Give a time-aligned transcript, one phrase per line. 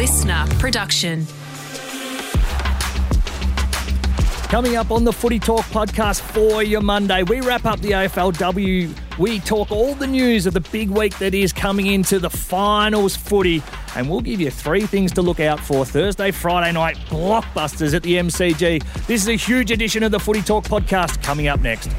[0.00, 1.26] listener production.
[4.48, 9.18] Coming up on the Footy Talk podcast for your Monday, we wrap up the AFLW.
[9.18, 13.14] We talk all the news of the big week that is coming into the finals
[13.14, 13.62] footy,
[13.94, 18.02] and we'll give you three things to look out for Thursday, Friday night blockbusters at
[18.02, 18.82] the MCG.
[19.06, 21.90] This is a huge edition of the Footy Talk podcast coming up next.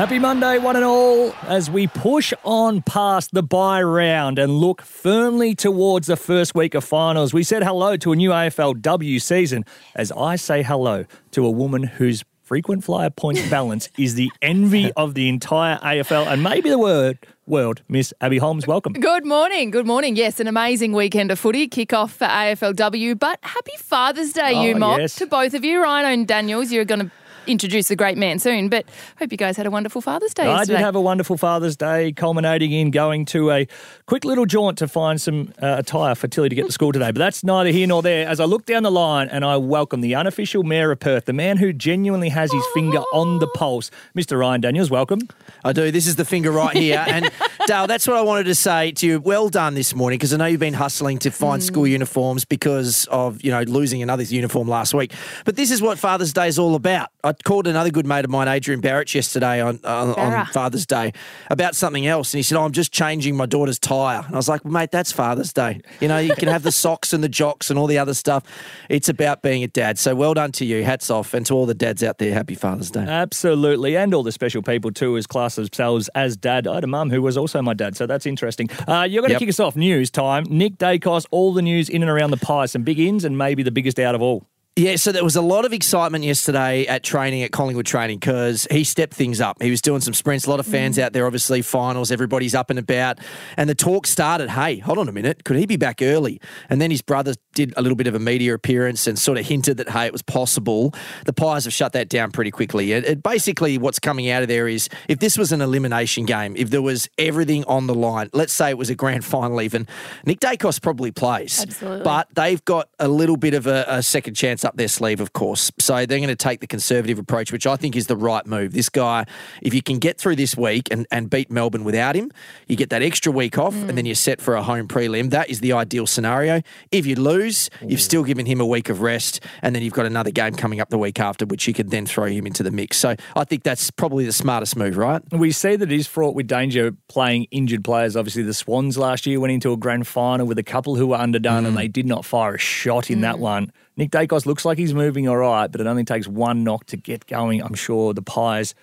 [0.00, 4.80] Happy Monday, one and all, as we push on past the bye round and look
[4.80, 7.34] firmly towards the first week of finals.
[7.34, 11.82] We said hello to a new AFLW season as I say hello to a woman
[11.82, 16.78] whose frequent flyer points balance is the envy of the entire AFL and maybe the
[16.78, 17.82] word world.
[17.86, 18.94] Miss Abbey Holmes, welcome.
[18.94, 19.70] Good morning.
[19.70, 20.16] Good morning.
[20.16, 23.18] Yes, an amazing weekend of footy kick off for AFLW.
[23.18, 25.16] But happy Father's Day, Oh, you mob, yes.
[25.16, 25.82] to both of you.
[25.82, 27.10] Ryan and Daniels, you're going to
[27.46, 28.68] introduce the great man soon.
[28.68, 28.86] But
[29.18, 30.44] hope you guys had a wonderful Father's Day.
[30.44, 30.78] I yesterday.
[30.78, 33.66] did have a wonderful Father's Day, culminating in going to a
[34.06, 37.10] quick little jaunt to find some uh, attire for Tilly to get to school today.
[37.10, 38.26] But that's neither here nor there.
[38.28, 41.32] As I look down the line and I welcome the unofficial Mayor of Perth, the
[41.32, 44.38] man who genuinely has his finger on the pulse, Mr.
[44.38, 44.90] Ryan Daniels.
[44.90, 45.20] Welcome.
[45.64, 45.90] I do.
[45.90, 47.04] This is the finger right here.
[47.06, 47.30] And
[47.66, 49.20] Dale, that's what I wanted to say to you.
[49.20, 53.06] Well done this morning because I know you've been hustling to find school uniforms because
[53.06, 55.12] of, you know, losing another uniform last week.
[55.44, 57.10] But this is what Father's Day is all about.
[57.22, 61.12] I called another good mate of mine, Adrian Barrett, yesterday on, on, on Father's Day
[61.50, 62.32] about something else.
[62.32, 64.22] And he said, oh, I'm just changing my daughter's tyre.
[64.26, 65.80] And I was like, well, mate, that's Father's Day.
[66.00, 68.44] You know, you can have the socks and the jocks and all the other stuff.
[68.88, 69.98] It's about being a dad.
[69.98, 70.84] So well done to you.
[70.84, 71.34] Hats off.
[71.34, 73.00] And to all the dads out there, happy Father's Day.
[73.06, 73.96] Absolutely.
[73.96, 76.66] And all the special people too, as class themselves as dad.
[76.66, 78.68] I had a mum who was also my dad, so that's interesting.
[78.88, 79.38] Uh, you're going to Yep.
[79.40, 80.44] kick us off news time.
[80.48, 83.62] Nick Daicos, all the news in and around the pie, some big ins and maybe
[83.62, 84.44] the biggest out of all.
[84.80, 88.66] Yeah, so there was a lot of excitement yesterday at training at Collingwood training because
[88.70, 89.60] he stepped things up.
[89.60, 90.46] He was doing some sprints.
[90.46, 91.02] A lot of fans mm.
[91.02, 93.18] out there, obviously, finals, everybody's up and about.
[93.58, 96.40] And the talk started hey, hold on a minute, could he be back early?
[96.70, 99.44] And then his brother did a little bit of a media appearance and sort of
[99.44, 100.94] hinted that, hey, it was possible.
[101.26, 102.92] The Pies have shut that down pretty quickly.
[102.92, 106.56] It, it basically, what's coming out of there is if this was an elimination game,
[106.56, 109.86] if there was everything on the line, let's say it was a grand final even,
[110.24, 111.60] Nick Daicos probably plays.
[111.60, 112.02] Absolutely.
[112.02, 115.32] But they've got a little bit of a, a second chance up their sleeve, of
[115.32, 115.70] course.
[115.78, 118.72] So they're going to take the conservative approach, which I think is the right move.
[118.72, 119.26] This guy,
[119.62, 122.30] if you can get through this week and, and beat Melbourne without him,
[122.66, 124.08] you get that extra week off and then mm.
[124.08, 125.30] you're set for a home prelim.
[125.30, 126.62] That is the ideal scenario.
[126.90, 130.06] If you lose, you've still given him a week of rest and then you've got
[130.06, 132.70] another game coming up the week after, which you could then throw him into the
[132.70, 132.96] mix.
[132.96, 135.22] So I think that's probably the smartest move, right?
[135.32, 138.16] We see that it is fraught with danger playing injured players.
[138.16, 141.16] Obviously, the Swans last year went into a grand final with a couple who were
[141.16, 141.78] underdone and mm.
[141.78, 143.40] they did not fire a shot in that mm.
[143.40, 143.72] one.
[144.00, 146.96] Nick Daicos looks like he's moving all right, but it only takes one knock to
[146.96, 147.62] get going.
[147.62, 148.74] I'm sure the Pies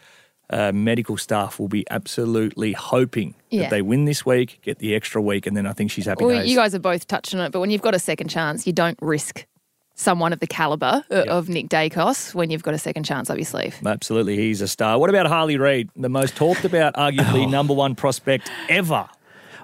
[0.51, 3.63] uh, medical staff will be absolutely hoping Yeah.
[3.63, 6.23] that they win this week, get the extra week, and then I think she's happy
[6.23, 6.47] Well, days.
[6.47, 8.73] you guys are both touched on it, but when you've got a second chance, you
[8.73, 9.47] don't risk
[9.95, 13.37] someone of the caliber uh, of Nick Daicos when you've got a second chance up
[13.37, 13.75] your sleeve.
[13.83, 14.99] Absolutely, he's a star.
[14.99, 19.09] What about Harley Reid, the most talked about, arguably number one prospect ever?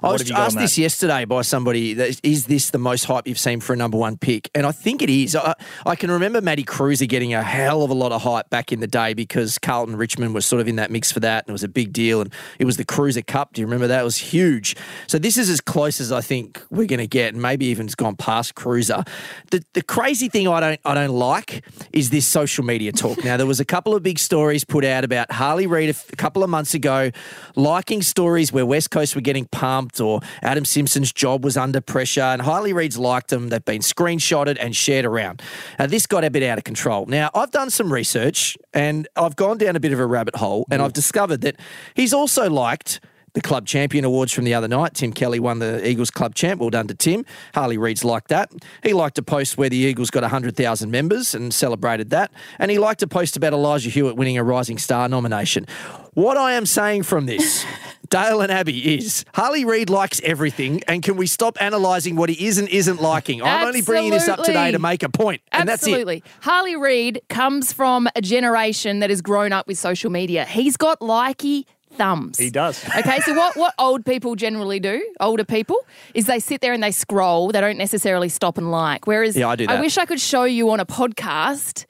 [0.04, 1.94] I was asked this yesterday by somebody.
[1.94, 4.50] That, is this the most hype you've seen for a number one pick?
[4.54, 5.34] And I think it is.
[5.36, 5.56] I,
[5.86, 8.82] I can remember Matty Kreuzer getting a hell of a lot of hype back in
[8.82, 11.54] the day because Carlton Richmond was sort of in that mix for that, and it
[11.54, 12.20] was a big deal.
[12.20, 13.54] And it was the Kreuzer Cup.
[13.54, 14.02] Do you remember that?
[14.02, 14.76] It was huge.
[15.08, 17.86] So this is as close as I think we're going to get, and maybe even
[17.86, 19.08] it's gone past Kreuzer.
[19.52, 23.24] The the crazy thing I don't I don't like is this social media talk.
[23.24, 26.12] now there was a couple of big stories put out about Harley Reid a f-
[26.12, 27.12] a couple of months ago,
[27.56, 32.22] liking stories where West Coast were getting pumped or Adam Simpson's job was under pressure,
[32.22, 33.50] and Harley Reid's liked them.
[33.50, 35.42] They've been screenshotted and shared around.
[35.80, 37.06] Now this got a bit out of control.
[37.06, 40.66] Now I've done some research and I've gone down a bit of a rabbit hole,
[40.72, 40.86] and mm.
[40.86, 41.56] I've discovered that
[41.96, 43.00] he's also liked
[43.34, 44.94] the club champion awards from the other night.
[44.94, 46.62] Tim Kelly won the Eagles club champ.
[46.62, 47.26] Well done to Tim.
[47.54, 48.52] Harley Reid's liked that.
[48.84, 52.32] He liked a post where the Eagles got 100,000 members and celebrated that.
[52.60, 55.66] And he liked a post about Elijah Hewett winning a Rising Star nomination.
[56.14, 57.66] What I am saying from this,
[58.10, 60.82] Dale and Abby, is Harley Reid likes everything.
[60.88, 63.42] And can we stop analysing what he is and isn't liking?
[63.42, 65.42] I'm only bringing this up today to make a point.
[65.52, 65.92] And that's it.
[65.92, 66.24] Absolutely.
[66.42, 70.46] Harley Reid comes from a generation that has grown up with social media.
[70.46, 72.38] He's got likey thumbs.
[72.38, 72.84] He does.
[72.98, 75.78] Okay, so what, what old people generally do, older people,
[76.14, 77.52] is they sit there and they scroll.
[77.52, 79.08] They don't necessarily stop and like.
[79.08, 81.86] Whereas Yeah, I do I wish I could show you on a podcast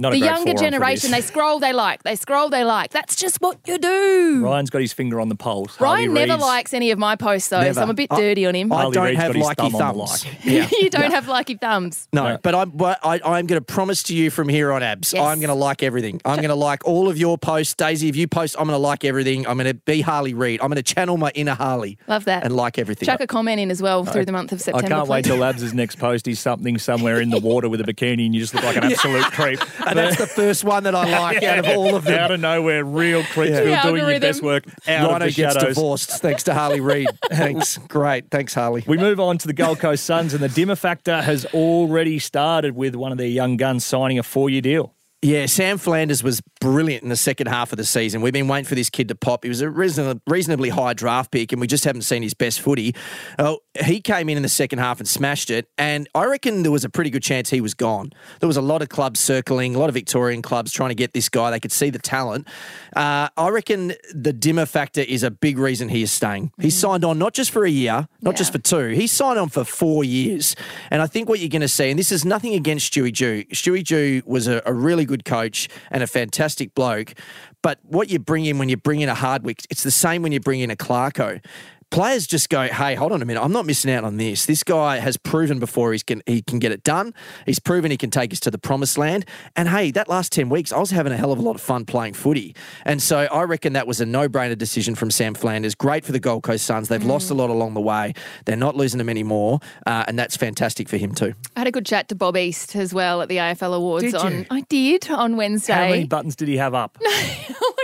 [0.00, 2.04] Not the great younger generation, they scroll, they like.
[2.04, 2.90] They scroll, they like.
[2.92, 4.42] That's just what you do.
[4.44, 5.80] Ryan's got his finger on the pulse.
[5.80, 7.74] Ryan Harley never Reid's- likes any of my posts, though, Never.
[7.74, 8.72] so I'm a bit I- dirty on him.
[8.72, 10.24] I Harley don't Reid's have got his likey thumb on the thumbs.
[10.24, 10.34] like.
[10.44, 10.68] Yeah.
[10.80, 12.08] you don't have lucky thumbs.
[12.12, 12.38] No, No.
[12.42, 15.12] but I'm but I, I'm going to promise to you from here on, Abs.
[15.12, 15.22] Yes.
[15.22, 16.20] I'm going to like everything.
[16.24, 18.08] I'm going to like all of your posts, Daisy.
[18.08, 19.46] If you post, I'm going to like everything.
[19.48, 20.60] I'm going to be Harley Reid.
[20.60, 21.98] I'm going to channel my inner Harley.
[22.06, 22.44] Love that.
[22.44, 23.06] And like everything.
[23.06, 24.78] Chuck a comment in as well through the month of September.
[24.78, 25.00] I September.
[25.00, 25.30] can't wait please.
[25.30, 28.40] till Labs' next post is something somewhere in the water with a bikini and you
[28.40, 29.58] just look like an absolute creep.
[29.90, 32.18] And that's the first one that I like out of all of them.
[32.18, 35.54] Out of nowhere, real Creepsville The doing your best work out Rhino of the gets
[35.54, 35.74] shadows.
[35.74, 37.08] divorced thanks to Harley Reid.
[37.30, 37.78] Thanks.
[37.88, 38.30] Great.
[38.30, 38.84] Thanks, Harley.
[38.86, 42.74] We move on to the Gold Coast Suns, and the Dimma factor has already started
[42.74, 44.94] with one of their young guns signing a four-year deal.
[45.20, 48.20] Yeah, Sam Flanders was brilliant in the second half of the season.
[48.20, 49.42] We've been waiting for this kid to pop.
[49.42, 52.60] He was a reasonably, reasonably high draft pick, and we just haven't seen his best
[52.60, 52.94] footy.
[53.36, 56.72] Oh, he came in in the second half and smashed it, and I reckon there
[56.72, 58.12] was a pretty good chance he was gone.
[58.40, 61.12] There was a lot of clubs circling, a lot of Victorian clubs trying to get
[61.12, 61.50] this guy.
[61.50, 62.48] They could see the talent.
[62.94, 66.52] Uh, I reckon the Dimma factor is a big reason he is staying.
[66.60, 68.88] He signed on not just for a year, not just for two.
[68.88, 70.56] He signed on for four years.
[70.90, 73.44] And I think what you're going to see, and this is nothing against Stewie Dew.
[73.46, 77.14] Stewie Dew was a, a really good coach and a fantastic bloke.
[77.62, 80.32] But what you bring in when you bring in a Hardwick, it's the same when
[80.32, 81.44] you bring in a Clarko.
[81.90, 83.42] Players just go, hey, hold on a minute.
[83.42, 84.46] I'm not missing out on this.
[84.46, 87.14] This guy has proven before he's can, he can get it done.
[87.46, 89.24] He's proven he can take us to the promised land.
[89.56, 91.60] And hey, that last 10 weeks, I was having a hell of a lot of
[91.60, 92.54] fun playing footy.
[92.84, 95.74] And so I reckon that was a no brainer decision from Sam Flanders.
[95.74, 96.88] Great for the Gold Coast Suns.
[96.88, 98.12] They've lost a lot along the way.
[98.44, 99.60] They're not losing them anymore.
[99.86, 101.34] Uh, and that's fantastic for him too.
[101.56, 104.04] I had a good chat to Bob East as well at the AFL Awards.
[104.04, 104.46] Did on you?
[104.50, 105.72] I did on Wednesday.
[105.72, 106.98] How many buttons did he have up?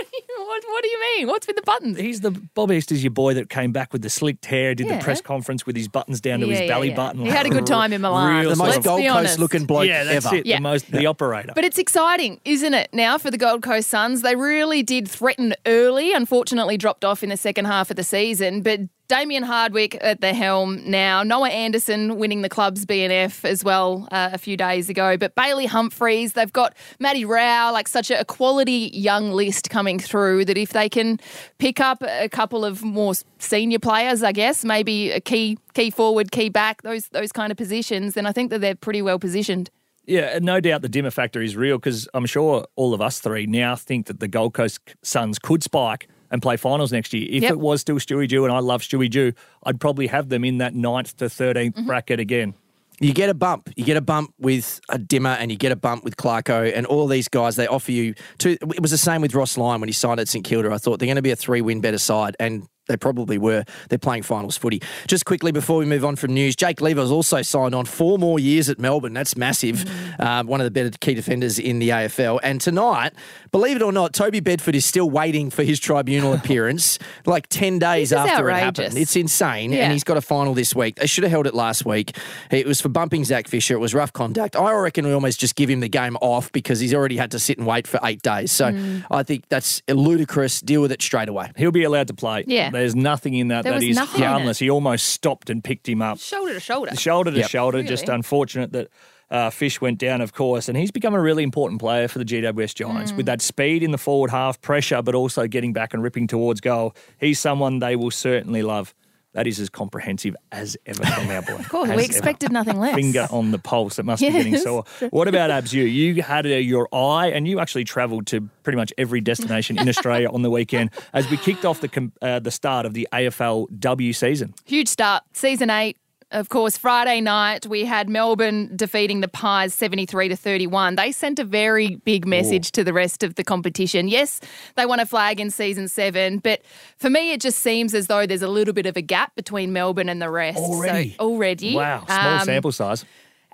[0.75, 1.27] what, do you, what, what do you mean?
[1.27, 1.97] What's with the buttons?
[1.97, 4.87] He's the Bob East is your boy that came back with the slicked hair, did
[4.87, 4.97] Yeah.
[4.97, 6.95] the press conference with his buttons down to Yeah, his yeah, belly yeah.
[6.95, 7.21] button.
[7.21, 8.41] He had a good time in Milan.
[8.41, 10.35] Real The most Gold Coast looking bloke yeah, that's ever.
[10.35, 10.45] it.
[10.45, 10.57] Yeah.
[10.57, 11.53] The most the operator.
[11.55, 14.21] But it's exciting, isn't it, now for the Gold Coast Suns?
[14.21, 18.61] They really did threaten early, unfortunately dropped off in the second half of the season.
[18.61, 21.21] But Damien Hardwick at the helm now.
[21.21, 25.15] Noah Anderson winning the club's BNF as well uh, a few days ago.
[25.17, 30.45] But Bailey Humphreys, they've got Matty Rowell, like such a quality young list coming through
[30.45, 31.19] that if they can
[31.59, 36.31] pick up a couple of more senior players, I guess, maybe a key key forward,
[36.31, 39.69] key back, those those kind of positions, then I think that they're pretty well positioned.
[40.07, 43.47] Yeah, no doubt the Dimma factor is real because I'm sure all of us three
[43.47, 47.27] now think that the Gold Coast Suns could spike and play finals next year.
[47.29, 47.51] If Yep.
[47.51, 49.33] it was still Stewie Dew, and I love Stewie Dew,
[49.63, 51.87] I'd probably have them in that ninth to 13th Mm-hmm.
[51.87, 52.53] bracket again.
[53.01, 53.69] You get a bump.
[53.75, 56.85] You get a bump with a Dimma and you get a bump with Clarko and
[56.85, 58.51] all these guys, they offer you two.
[58.61, 60.71] It was the same with Ross Lyon when he signed at St Kilda.
[60.71, 62.37] I thought they're going to be a three win better side.
[62.39, 63.63] And they probably were.
[63.89, 64.81] They're playing finals footy.
[65.07, 68.39] Just quickly before we move on from news, Jake Lever's also signed on four more
[68.39, 69.13] years at Melbourne.
[69.13, 69.85] That's massive.
[70.19, 72.39] Uh, one of the better key defenders in the AFL.
[72.43, 73.13] And tonight,
[73.51, 77.79] believe it or not, Toby Bedford is still waiting for his tribunal appearance, like 10
[77.79, 78.97] days This is after it happened.
[78.97, 79.71] It's insane.
[79.71, 79.83] Yeah.
[79.85, 80.95] And he's got a final this week.
[80.97, 82.15] They should have held it last week.
[82.51, 83.73] It was for bumping Zach Fisher.
[83.73, 84.55] It was rough conduct.
[84.55, 87.39] I reckon we almost just give him the game off because he's already had to
[87.39, 88.51] sit and wait for eight days.
[88.51, 89.03] So Mm.
[89.11, 90.59] I think that's ludicrous.
[90.59, 91.51] Deal with it straight away.
[91.55, 92.43] He'll be allowed to play.
[92.47, 92.69] Yeah.
[92.75, 94.31] There's nothing in that There that was is nothing in it.
[94.31, 94.59] harmless.
[94.59, 96.19] He almost stopped and picked him up.
[96.19, 96.95] Shoulder to shoulder.
[96.95, 97.49] shoulder to Yep.
[97.49, 97.83] shoulder.
[97.83, 98.87] Just unfortunate that
[99.31, 102.25] uh, Fish went down, of course, and he's become a really important player for the
[102.25, 103.17] GWS Giants Mm.
[103.17, 106.61] with that speed in the forward half, pressure, but also getting back and ripping towards
[106.61, 106.95] goal.
[107.19, 108.93] He's someone they will certainly love.
[109.35, 111.53] That is as comprehensive as ever from our boy.
[111.59, 112.11] Of course, As we ever.
[112.11, 112.95] expected nothing less.
[112.95, 113.99] Finger on the pulse.
[113.99, 114.83] It must be getting sore.
[115.11, 115.73] What about Abs?
[115.73, 119.77] You you had uh, your eye, and you actually travelled to pretty much every destination
[119.77, 123.07] in Australia on the weekend as we kicked off the uh, the start of the
[123.13, 124.53] AFLW season.
[124.65, 125.23] Huge start.
[125.33, 125.97] Season eight.
[126.31, 130.95] Of course, Friday night we had Melbourne defeating the Pies 73 to 31.
[130.95, 134.07] They sent a very big message to the rest of the competition.
[134.07, 134.41] Yes,
[134.75, 136.61] they won a flag in season seven, but
[136.97, 139.71] for me it just seems as though there's a little bit of a gap between
[139.71, 140.57] Melbourne and the rest.
[140.57, 141.15] So- Already?
[141.19, 141.75] already.
[141.75, 143.05] Wow, small Um, sample size.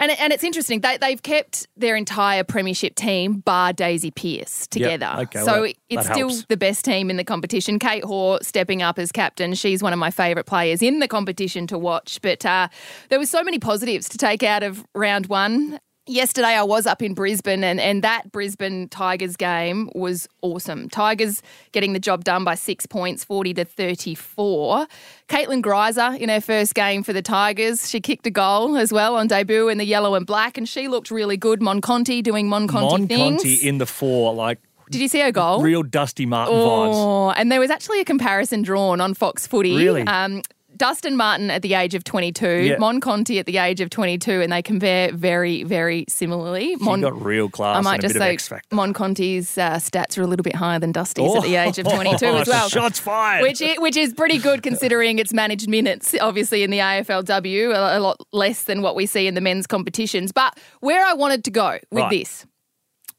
[0.02, 0.82] And, and it's interesting.
[0.82, 5.14] They, they've kept their entire premiership team, bar Daisy Pearce, together.
[5.20, 6.46] okay, so well, it's still helps.
[6.46, 7.78] the best team in the competition.
[7.78, 9.54] Kate Hore stepping up as captain.
[9.54, 12.20] She's one of my favourite players in the competition to watch.
[12.24, 12.68] But uh,
[13.10, 15.80] there were so many positives to take out of round one.
[16.12, 20.90] Yesterday, I was up in Brisbane, and, and that Brisbane Tigers game was awesome.
[20.90, 21.42] Tigers
[21.72, 24.88] getting the job done by six points, 40 to 34.
[25.30, 29.16] Caitlin Greiser in her first game for the Tigers, she kicked a goal as well
[29.16, 31.62] on debut in the yellow and black, and she looked really good.
[31.62, 33.42] Monconti doing Monconti Mon things.
[33.44, 35.62] Conti in the four, like Did you see her goal?
[35.62, 36.94] real Dusty Martin vibes.
[36.94, 39.78] Oh, and there was actually a comparison drawn on Fox Footy.
[39.78, 40.02] Really?
[40.02, 40.42] Um,
[40.82, 42.78] Dustin Martin at the age of 22, Yeah.
[42.80, 46.76] Mon Conti at the age of 22, and they compare very, very similarly.
[46.80, 48.60] She got real class I might and a just bit say.
[48.72, 51.88] Mon Conti's uh, stats are a little bit higher than Dusty's at the age of
[51.94, 52.68] 22 as well.
[52.68, 53.44] Shots fired.
[53.44, 58.00] Which is, which is pretty good considering it's managed minutes, obviously, in the AFLW, a,
[58.00, 60.32] a lot less than what we see in the men's competitions.
[60.32, 62.10] But where I wanted to go with Right.
[62.10, 62.48] this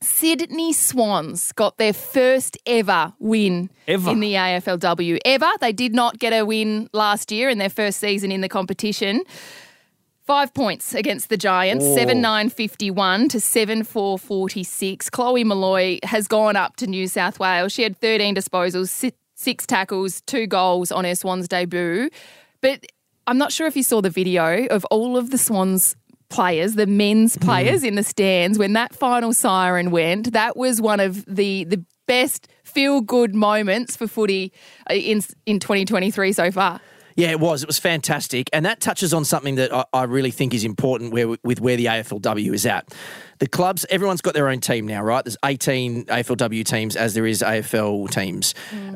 [0.02, 4.10] Sydney Swans got their first ever win Ever?
[4.10, 5.18] in the AFLW.
[5.24, 5.48] Ever.
[5.60, 9.22] They did not get a win last year in their first season in the competition.
[10.24, 11.94] Five points against the Giants, Oh.
[11.96, 15.10] 7 9 51 to 7 4 46.
[15.10, 17.72] Chloe Molloy has gone up to New South Wales.
[17.72, 22.08] She had 13 disposals, six tackles, two goals on her Swans debut.
[22.60, 22.86] But
[23.26, 25.96] I'm not sure if you saw the video of all of the Swans
[26.32, 30.32] players, the men's players in the stands when that final siren went.
[30.32, 34.52] That was one of the the best feel good moments for footy
[34.90, 36.80] uh, in in 2023 so far.
[37.14, 37.62] Yeah, it was.
[37.62, 41.12] It was fantastic, and that touches on something that I, I really think is important
[41.12, 42.88] where, with where the AFLW is at.
[43.38, 45.24] The clubs, everyone's got their own team now, right?
[45.24, 48.54] There's 18 AFLW teams as there is AFL teams.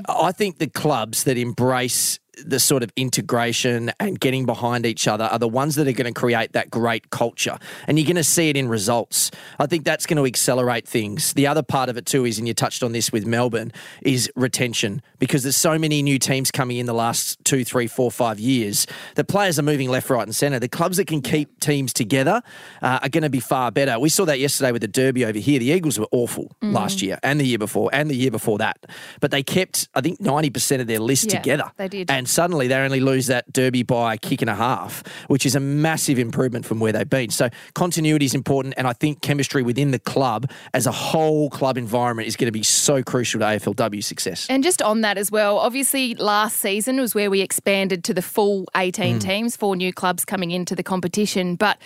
[0.09, 5.25] I think the clubs that embrace the sort of integration and getting behind each other
[5.25, 7.59] are the ones that are going to create that great culture.
[7.87, 9.31] And you're going to see it in results.
[9.59, 11.33] I think that's going to accelerate things.
[11.33, 14.31] The other part of it too is, and you touched on this with Melbourne, is
[14.37, 18.38] retention because there's so many new teams coming in the last two, three, four, five
[18.38, 18.87] years.
[19.14, 20.59] The players are moving left, right, and centre.
[20.59, 22.43] The clubs that can keep teams together
[22.83, 23.99] uh, are going to be far better.
[23.99, 25.59] We saw that yesterday with the Derby over here.
[25.59, 28.85] The Eagles were awful last year and the year before and the year before that.
[29.21, 31.73] But they kept, I think, 90% of their list Yeah, together.
[31.76, 32.11] they did.
[32.26, 35.54] And suddenly they only lose that derby by a kick and a half, which is
[35.54, 37.30] a massive improvement from where they've been.
[37.30, 41.78] So continuity is important, and I think chemistry within the club as a whole club
[41.78, 44.49] environment is going to be so crucial to AFLW success.
[44.50, 48.23] And just on that as well, obviously last season was where we expanded to the
[48.23, 49.18] full 18 hmm.
[49.21, 51.54] teams, four new clubs coming into the competition.
[51.54, 51.78] But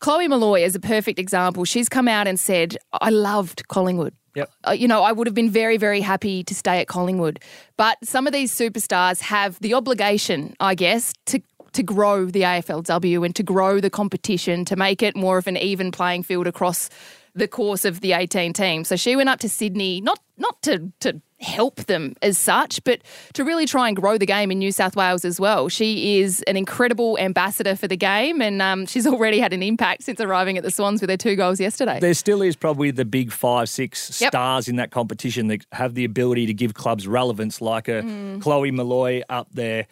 [0.00, 1.64] Chloe Molloy is a perfect example.
[1.64, 4.14] She's come out and said, I loved Collingwood.
[4.34, 4.50] Yep.
[4.68, 7.40] Uh, you know, I would have been very, very happy to stay at Collingwood.
[7.78, 11.40] But some of these superstars have the obligation, I guess, to
[11.72, 15.58] to grow the AFLW and to grow the competition to make it more of an
[15.58, 16.88] even playing field across
[17.36, 18.88] the course of the 18 teams.
[18.88, 23.02] So she went up to Sydney not not to to help them as such, but
[23.34, 25.68] to really try and grow the game in New South Wales as well.
[25.68, 30.02] She is an incredible ambassador for the game, and um, she's already had an impact
[30.04, 32.00] since arriving at the Swans with her two goals yesterday.
[32.00, 34.30] There still is probably the big five, six Yep.
[34.30, 38.40] stars in that competition that have the ability to give clubs relevance, like a Mm.
[38.40, 39.86] Chloe Molloy up there.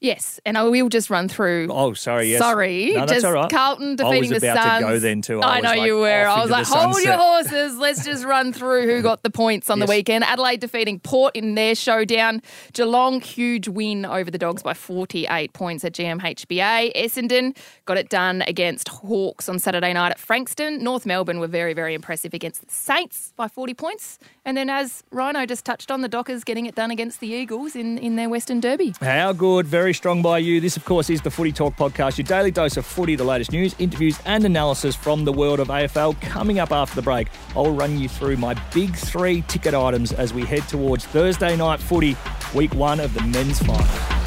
[0.00, 1.68] Yes, and I will just run through.
[1.70, 2.40] Oh, sorry, yes.
[2.40, 3.50] Sorry, No, that's just all right.
[3.50, 5.40] Carlton I was defeating the about to go then too.
[5.40, 6.26] I I, know like, you were.
[6.26, 7.78] I was like, hold your horses.
[7.78, 10.24] Let's just run through who got the points on the weekend.
[10.24, 12.42] Adelaide defeating Port in their showdown.
[12.74, 16.94] Geelong huge win over the Dogs by 48 points at GMHBA.
[16.94, 20.82] Essendon got it done against Hawks on Saturday night at Frankston.
[20.82, 24.18] North Melbourne were very very impressive against the Saints by 40 points.
[24.44, 27.74] And then as Rhino just touched on, the Dockers getting it done against the Eagles
[27.74, 28.94] in in their Western Derby.
[29.00, 30.60] How good, very strong by you.
[30.60, 33.52] This, of course, is the Footy Talk podcast, your daily dose of footy, the latest
[33.52, 36.20] news, interviews, and analysis from the world of AFL.
[36.20, 40.32] Coming up after the break, I'll run you through my big three ticket items as
[40.32, 42.16] we head towards Thursday night footy,
[42.54, 44.25] week one of the men's final.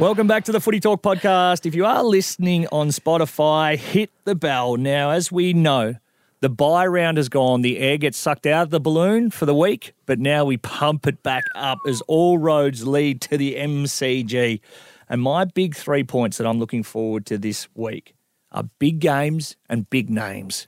[0.00, 1.66] Welcome back to the Footy Talk podcast.
[1.66, 4.78] If you are listening on Spotify, hit the bell.
[4.78, 5.96] Now, as we know,
[6.40, 7.60] the bye round is gone.
[7.60, 11.06] The air gets sucked out of the balloon for the week, but now we pump
[11.06, 14.60] it back up as all roads lead to the MCG.
[15.10, 18.14] And my big three points that I'm looking forward to this week
[18.52, 20.66] are big games and big names.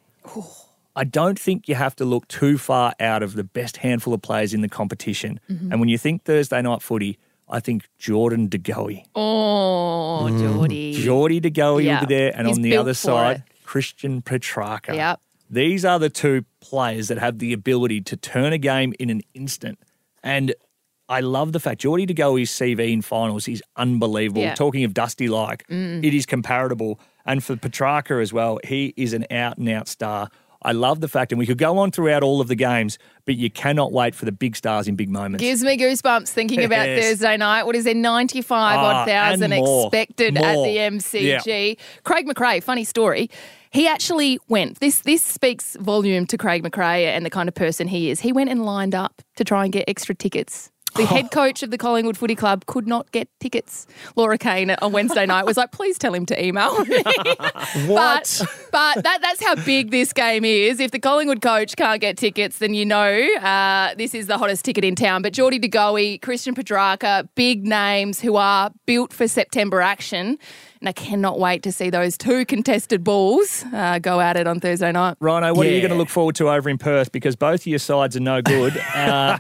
[0.95, 4.21] I don't think you have to look too far out of the best handful of
[4.21, 5.41] players in the competition.
[5.51, 5.73] Mm-hmm.
[5.73, 7.19] And when you think Thursday night footy,
[7.53, 9.05] I think Jordan De Goey.
[9.15, 10.95] Oh, Geordie.
[10.95, 12.01] Geordie De Goey Yeah.
[12.01, 13.43] will be there, and He's on the built other for side, it.
[13.65, 14.95] Christian Petracca.
[14.95, 15.21] Yep.
[15.51, 19.21] These are the two players that have the ability to turn a game in an
[19.35, 19.79] instant.
[20.23, 20.55] And
[21.11, 24.41] I love the fact Geordie De Goey's CV in finals is unbelievable.
[24.43, 24.53] Yeah.
[24.53, 24.57] Mm.
[24.57, 26.99] Talking of Dusty like, it is comparable.
[27.27, 30.31] And for Petracca as well, he is an out and out star.
[30.65, 33.37] I love the fact, and we could go on throughout all of the games, but
[33.37, 35.43] you cannot wait for the big stars in big moments.
[35.43, 37.05] Gives me goosebumps thinking about Yes.
[37.05, 37.65] Thursday night.
[37.65, 39.87] What is there, 95 Ah, odd thousand and more.
[39.87, 41.77] expected at the MCG?
[42.05, 43.29] Craig McRae, funny story.
[43.71, 44.81] He actually went.
[44.81, 48.21] This this speaks volume to Craig McRae and the kind of person he is.
[48.21, 51.71] He went and lined up to try and get extra tickets The head coach of
[51.71, 53.87] the Collingwood Footy Club could not get tickets.
[54.17, 57.03] Laura Kane on Wednesday night was like, please tell him to email me.
[57.87, 58.41] What?
[58.41, 60.81] But, but that, that's how big this game is.
[60.81, 64.65] If the Collingwood coach can't get tickets, then you know uh, this is the hottest
[64.65, 65.23] ticket in town.
[65.23, 70.39] But Geordie De Goey, Christian Petracca, big names who are built for September action.
[70.83, 74.59] And I cannot wait to see those two contested balls uh, go at it on
[74.59, 75.17] Thursday night.
[75.21, 77.13] Rhino, what are you going to look forward to over in Perth?
[77.13, 78.77] Because both of your sides are no good.
[78.93, 79.39] Uh,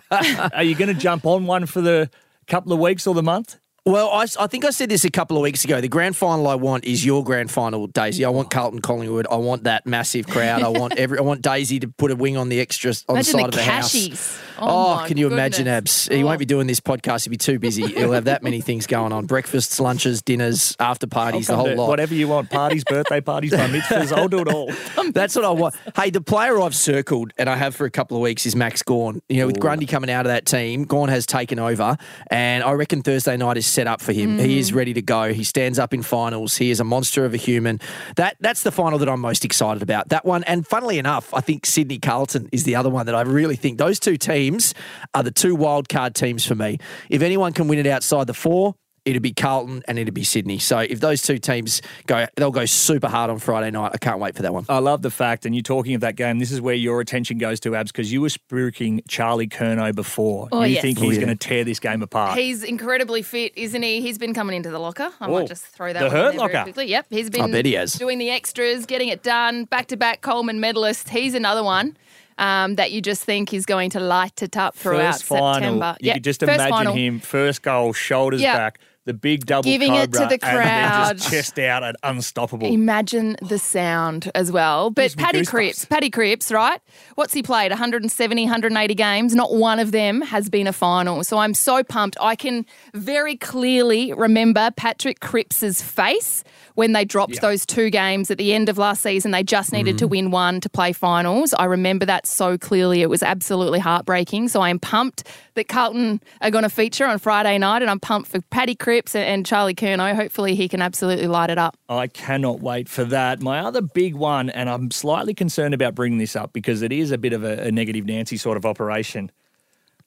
[0.54, 2.08] are you going to jump on one for the
[2.46, 3.58] couple of weeks or the month?
[3.84, 5.80] Well, I, I think I said this a couple of weeks ago.
[5.80, 8.24] The grand final I want is your grand final, Daisy.
[8.24, 9.26] I want Carlton Collingwood.
[9.28, 10.62] I want that massive crowd.
[10.62, 11.18] I want every.
[11.18, 13.48] I want Daisy to put a wing on the extras on Imagine the the side
[13.48, 13.92] of the house.
[13.92, 14.38] cashies.
[14.60, 16.06] Oh, oh can you imagine, goodness.
[16.06, 16.16] Abs?
[16.16, 16.26] He Oh.
[16.26, 16.46] won't be oh.
[16.46, 17.24] doing this podcast.
[17.24, 17.84] He'll be too busy.
[17.88, 21.88] He'll have that many things going on: breakfasts, lunches, dinners, after parties, the whole lot.
[21.88, 24.70] Whatever you want parties, birthday parties, bar mitzvahs, I'll do it all.
[25.12, 25.74] That's what I want.
[25.96, 28.80] Hey, the player I've circled and I have for a couple of weeks is Max
[28.84, 29.22] Gawn.
[29.28, 31.96] You know, with Grundy coming out of that team, Gawn has taken over,
[32.30, 34.38] and I reckon Thursday night is set up for him.
[34.38, 34.76] He is mm.
[34.76, 35.32] ready to go.
[35.32, 36.56] He stands up in finals.
[36.56, 37.80] He is a monster of a human.
[38.16, 40.10] That that's the final that I'm most excited about.
[40.10, 43.22] That one, and funnily enough, I think Sydney Carlton is the other one that I
[43.22, 44.74] really think those two teams
[45.14, 46.78] are the two wild card teams for me.
[47.08, 48.74] If anyone can win it outside the four.
[49.04, 50.60] It'd be Carlton and it'd be Sydney.
[50.60, 53.90] So if those two teams go, they'll go super hard on Friday night.
[53.94, 54.64] I can't wait for that one.
[54.68, 57.38] I love the fact, and you're talking of that game, this is where your attention
[57.38, 60.48] goes to, Abs, because you were spooking Charlie Curnow before.
[60.52, 60.82] Oh, you yes.
[60.82, 61.24] think Oh, he's yeah.
[61.24, 62.38] going to tear this game apart.
[62.38, 64.00] He's incredibly fit, isn't he?
[64.00, 65.10] He's been coming into the locker.
[65.20, 66.62] I Oh, might just throw that the one in hurt there very locker.
[66.64, 66.86] quickly.
[66.86, 67.94] Yep, he's been I bet he has.
[67.94, 71.08] doing the extras, getting it done, back to back Coleman medalist.
[71.08, 71.96] He's another one
[72.38, 75.96] um, that you just think is going to light it up throughout first final, September.
[76.00, 76.94] you Yep, could just first imagine final.
[76.94, 78.56] him, first goal, shoulders Yeah.
[78.56, 81.16] back, the big double Giving it to cobra, the and then crowd.
[81.18, 82.68] just chest out and unstoppable.
[82.68, 84.90] Imagine the sound as well.
[84.90, 85.48] But Paddy goosebumps.
[85.48, 86.80] Cripps, Paddy Cripps, right?
[87.16, 87.70] What's he played?
[87.72, 89.34] 170, 180 games.
[89.34, 91.24] Not one of them has been a final.
[91.24, 92.16] So I'm so pumped.
[92.20, 96.44] I can very clearly remember Patrick Cripps's face
[96.74, 97.40] when they dropped Yeah.
[97.40, 99.30] those two games at the end of last season.
[99.32, 99.96] They just needed Mm-hmm.
[99.98, 101.52] to win one to play finals.
[101.58, 103.02] I remember that so clearly.
[103.02, 104.48] It was absolutely heartbreaking.
[104.48, 108.30] So I'm pumped that Carlton are going to feature on Friday night, and I'm pumped
[108.30, 110.14] for Paddy Cripps and Charlie Curnow.
[110.14, 111.76] Hopefully, he can absolutely light it up.
[111.88, 113.40] I cannot wait for that.
[113.40, 117.10] My other big one, and I'm slightly concerned about bringing this up because it is
[117.10, 119.30] a bit of a, a negative Nancy sort of operation.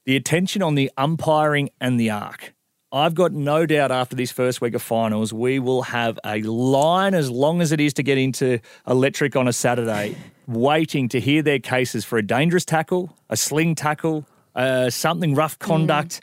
[0.06, 2.54] The attention on the umpiring and the ARC.
[2.92, 7.14] I've got no doubt after this first week of finals, we will have a line
[7.14, 10.16] as long as it is to get into electric on a Saturday,
[10.48, 14.26] waiting to hear their cases for a dangerous tackle, a sling tackle,
[14.56, 16.22] uh, something rough conduct.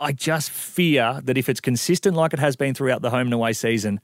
[0.00, 3.34] I just fear that if it's consistent like it has been throughout the home and
[3.34, 4.00] away season,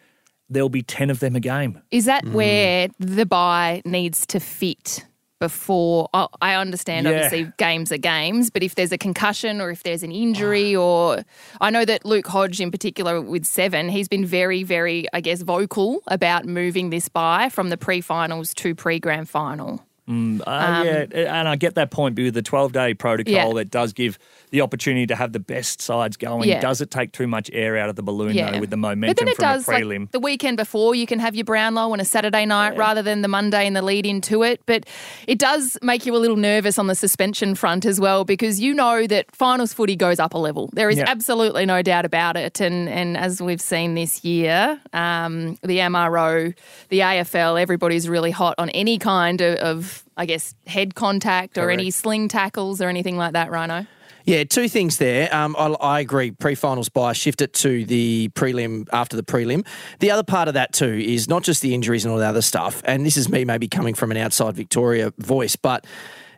[0.49, 1.81] there'll be 10 of them a game.
[1.91, 2.33] Is that Mm.
[2.33, 5.05] where the bye needs to fit
[5.41, 6.09] before?
[6.15, 7.13] oh, I understand, Yeah.
[7.25, 11.25] obviously, games are games, but if there's a concussion or if there's an injury, or
[11.61, 15.43] I know that Luke Hodge, in particular, with seven, he's been very, very, I guess,
[15.43, 19.85] vocal about moving this bye from the pre finals to pre grand final.
[20.11, 23.55] Uh, yeah, and I get that point, but with the 12 day protocol, Um, Yeah.
[23.62, 24.18] that does give
[24.51, 26.49] the opportunity to have the best sides going.
[26.49, 26.61] Yeah.
[26.61, 28.51] Does it take too much air out of the balloon, Yeah.
[28.51, 30.01] though, with the But momentum then it from does, the prelim?
[30.01, 33.23] like the weekend before, you can have your Brownlow on a Saturday night rather than
[33.23, 34.61] the Monday and the lead into it.
[34.66, 34.85] But
[35.29, 38.75] it does make you a little nervous on the suspension front as well because you
[38.75, 40.70] know that finals footy goes up a level.
[40.73, 42.61] There is absolutely no doubt about it.
[42.61, 46.53] And and as we've seen this year, um, the MRO,
[46.88, 51.71] the AFL, everybody's really hot on any kind of, of I guess, head contact or
[51.71, 53.87] any sling tackles or anything like that, Rhino.
[54.25, 55.35] Yeah, two things there.
[55.35, 56.31] Um, I, I agree.
[56.31, 59.67] Pre-finals bye, shift it to the prelim after the prelim.
[59.99, 62.43] The other part of that too is not just the injuries and all the other
[62.43, 62.83] stuff.
[62.85, 65.87] And this is me maybe coming from an outside Victoria voice, but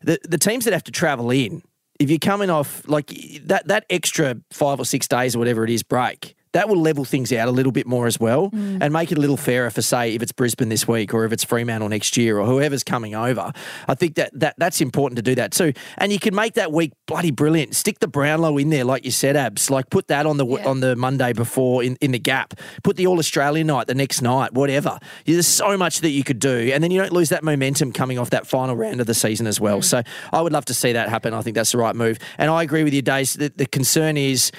[0.02, 1.62] the the teams that have to travel in,
[1.98, 3.12] if you're coming off like
[3.44, 6.34] that that extra five or six days or whatever it is break.
[6.52, 8.78] That will level things out a little bit more as well mm.
[8.80, 11.32] and make it a little fairer for, say, if it's Brisbane this week or if
[11.32, 13.52] it's Fremantle next year or whoever's coming over.
[13.88, 15.72] I think that, that that's important to do that too.
[15.98, 17.74] And you can make that week bloody brilliant.
[17.74, 19.70] Stick the Brownlow in there, like you said, Abs.
[19.70, 20.68] Like put that on the Yeah.
[20.68, 22.54] on the Monday before in, in the gap.
[22.82, 24.98] Put the All Australian night the next night, whatever.
[25.24, 26.70] There's so much that you could do.
[26.72, 29.46] And then you don't lose that momentum coming off that final round of the season
[29.46, 29.78] as well.
[29.78, 29.84] Mm.
[29.84, 31.32] So I would love to see that happen.
[31.32, 32.18] I think that's the right move.
[32.38, 33.34] And I agree with you, Days.
[33.34, 34.52] The, the concern is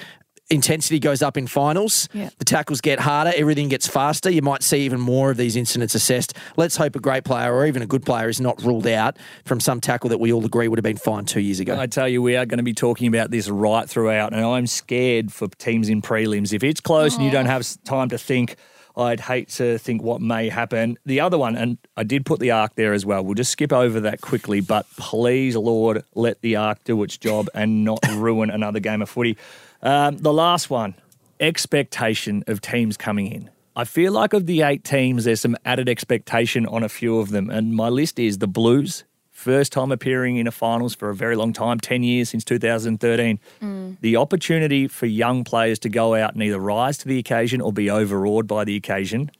[0.50, 2.08] intensity goes up in finals.
[2.12, 2.30] Yeah.
[2.38, 4.30] The tackles get harder, everything gets faster.
[4.30, 6.34] You might see even more of these incidents assessed.
[6.56, 9.60] Let's hope a great player or even a good player is not ruled out from
[9.60, 11.78] some tackle that we all agree would have been fine two years ago.
[11.78, 14.66] I tell you, we are going to be talking about this right throughout, and I'm
[14.66, 16.52] scared for teams in prelims.
[16.52, 18.56] If it's close and you don't have time to think,
[18.96, 20.98] I'd hate to think what may happen.
[21.04, 23.24] The other one, and I did put the ARC there as well.
[23.24, 27.48] We'll just skip over that quickly, but please, Lord, let the ARC do its job
[27.54, 29.36] and not ruin another game of footy.
[29.84, 30.94] Um, the last one
[31.40, 33.50] expectation of teams coming in.
[33.76, 37.30] I feel like of the eight teams, there's some added expectation on a few of
[37.30, 37.50] them.
[37.50, 41.36] And my list is the Blues, first time appearing in a finals for a very
[41.36, 43.40] long time 10 years since 2013.
[43.60, 43.96] Mm.
[44.00, 47.72] The opportunity for young players to go out and either rise to the occasion or
[47.72, 49.30] be overawed by the occasion.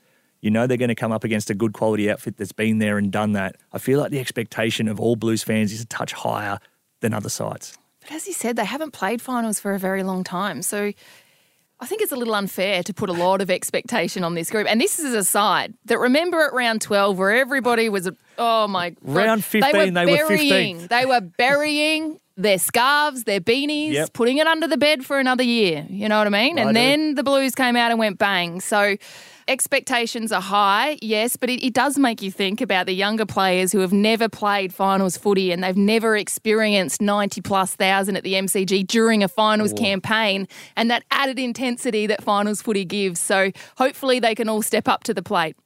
[0.41, 2.99] You know they're going to come up against a good quality outfit that's been there
[2.99, 3.57] and done that.
[3.73, 6.59] I feel like the expectation of all Blues fans is a touch higher
[7.01, 7.79] than other sides.
[8.05, 10.63] But as you said, they haven't played finals for a very long time.
[10.63, 10.93] So
[11.81, 14.67] I think it's a little unfair to put a lot of expectation on this group.
[14.69, 18.91] And this is a side that remember at round 12 where everybody was, oh my
[18.91, 18.99] God.
[19.03, 24.13] Round 15, they were, they burying, were They were burying their scarves, their beanies, yep.
[24.13, 25.87] putting it under the bed for another year.
[25.89, 26.59] You know what I mean?
[26.59, 28.61] and then the Blues came out and went bang.
[28.61, 28.97] So
[29.49, 33.73] expectations are high, yes, but it, it, does make you think about the younger players
[33.73, 38.35] who have never played finals footy and they've never experienced 90 plus thousand at the
[38.35, 43.21] MCG during a finals campaign and that added intensity that finals footy gives.
[43.21, 45.57] So hopefully they can all step up to the plate.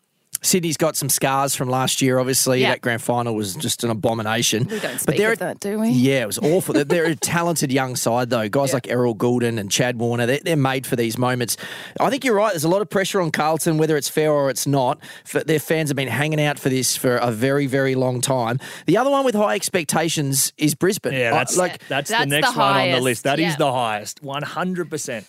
[0.42, 2.18] Sydney's got some scars from last year.
[2.18, 4.64] Obviously, that grand final was just an abomination.
[4.64, 5.90] We don't speak but of that, do we?
[5.90, 6.74] Yeah, it was awful.
[6.74, 8.48] they're, they're, a talented young side, though.
[8.48, 11.56] Guys like Errol Gulden and Chad Warner, they're, they're, made for these moments.
[12.00, 12.50] I think you're right.
[12.50, 15.00] There's a lot of pressure on Carlton, whether it's fair or it's not.
[15.24, 18.58] For, their fans have been hanging out for this for a very, very long time.
[18.86, 21.14] The other one with high expectations is Brisbane.
[21.14, 23.24] Yeah, that's I, like that's, that's, the next the one on the list.
[23.24, 23.50] That yeah.
[23.50, 24.90] is the highest, 100.
[24.90, 25.26] percent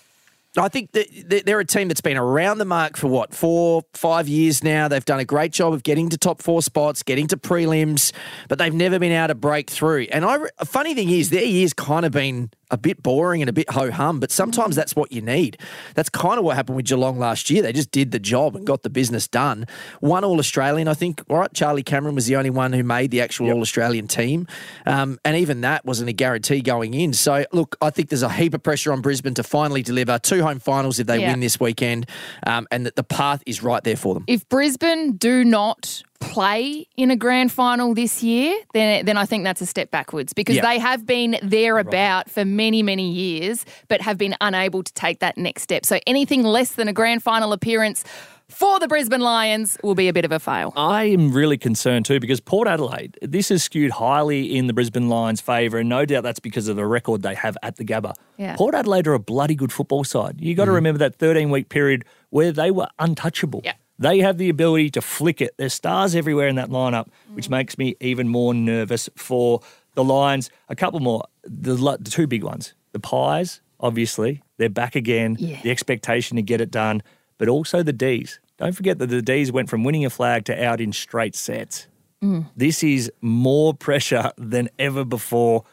[0.59, 4.27] I think that they're a team that's been around the mark for what, four, five
[4.27, 4.87] years now.
[4.87, 8.11] They've done a great job of getting to top four spots, getting to prelims,
[8.47, 10.07] but they've never been able to break through.
[10.11, 13.49] And I, a funny thing is, their year's kind of been a bit boring and
[13.49, 15.57] a bit ho hum, but sometimes that's what you need.
[15.95, 17.61] That's kind of what happened with Geelong last year.
[17.61, 19.65] They just did the job and got the business done.
[20.01, 21.23] One All Australian, I think.
[21.29, 23.55] All right, Charlie Cameron was the only one who made the actual yep.
[23.55, 24.47] All Australian team,
[24.85, 27.13] um, and even that wasn't a guarantee going in.
[27.13, 30.43] So look, I think there's a heap of pressure on Brisbane to finally deliver two
[30.49, 31.31] home finals if they yep.
[31.31, 32.07] win this weekend,
[32.45, 34.23] um, and that the path is right there for them.
[34.27, 39.43] If Brisbane do not play in a grand final this year, then then I think
[39.43, 42.29] that's a step backwards because they have been thereabout right.
[42.29, 45.85] for many many years, but have been unable to take that next step.
[45.85, 48.03] So anything less than a grand final appearance.
[48.49, 50.73] For the Brisbane Lions will be a bit of a fail.
[50.75, 55.07] I am really concerned too because Port Adelaide, this is skewed highly in the Brisbane
[55.07, 58.15] Lions' favour, and no doubt that's because of the record they have at the Gabba.
[58.37, 58.55] Yeah.
[58.55, 60.41] Port Adelaide are a bloody good football side.
[60.41, 60.75] You've got to mm.
[60.75, 63.61] remember that 13 week period where they were untouchable.
[63.63, 63.73] Yeah.
[63.99, 65.53] They have the ability to flick it.
[65.57, 67.51] There's stars everywhere in that lineup, which mm.
[67.51, 69.61] makes me even more nervous for
[69.93, 70.49] the Lions.
[70.69, 71.25] A couple more.
[71.43, 72.73] The, the two big ones.
[72.93, 75.37] The Pies, obviously, they're back again.
[75.39, 75.61] Yeah.
[75.61, 77.03] The expectation to get it done,
[77.39, 78.39] but also the D's.
[78.57, 81.87] Don't forget that the D's went from winning a flag to out in straight sets.
[82.21, 82.45] Mm.
[82.55, 85.63] This is more pressure than ever before.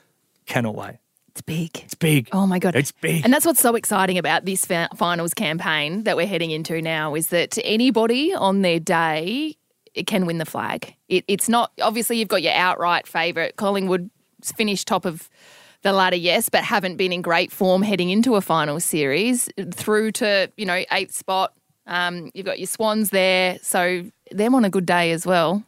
[0.46, 0.98] Cannot wait.
[1.32, 1.78] It's big.
[1.84, 2.30] It's big.
[2.32, 3.22] Oh my god, it's big.
[3.22, 4.64] And that's what's so exciting about this
[4.96, 9.56] finals campaign that we're heading into now is that anybody on their day
[10.06, 10.94] can win the flag.
[11.08, 13.56] It, it's not obviously you've got your outright favourite.
[13.56, 14.08] Collingwood
[14.42, 15.28] finished top of
[15.82, 20.12] the latter, yes, but haven't been in great form heading into a final series through
[20.12, 21.52] to you know eighth spot.
[21.86, 25.64] Um, you've got your Swans there, so them on a good day as well.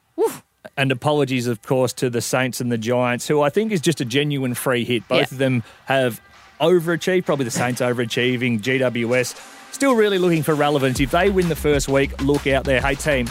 [0.77, 4.01] And apologies, of course, to the Saints and the Giants, who I think is just
[4.01, 5.07] a genuine free hit.
[5.09, 5.25] Both yeah.
[5.25, 6.21] of them have
[6.61, 8.61] overachieved, probably the Saints overachieving.
[8.61, 9.41] GWS
[9.73, 11.01] still really looking for relevance.
[11.01, 12.81] If they win the first week, look out there.
[12.81, 13.29] Hey, team,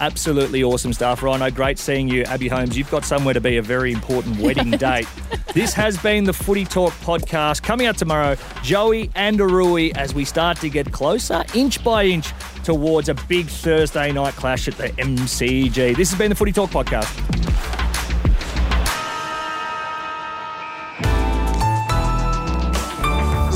[0.00, 1.22] absolutely awesome stuff.
[1.22, 2.24] Rhino, great seeing you.
[2.24, 5.06] Abbey Holmes, you've got somewhere to be a very important wedding date.
[5.54, 7.62] this has been the Footy Talk podcast.
[7.62, 12.32] Coming out tomorrow, Joey and Arui as we start to get closer, inch by inch,
[12.64, 15.96] towards a big Thursday night clash at the MCG.
[15.96, 17.08] This has been the Footy Talk podcast.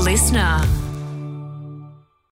[0.03, 0.84] Listener.